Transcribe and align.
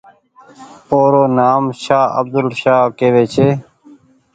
او 0.91 0.99
رو 1.11 1.23
نآم 1.37 1.63
شاه 1.83 2.07
عبدولآشاه 2.17 2.83
ڪيوي 2.97 3.25
ڇي۔ 3.33 3.47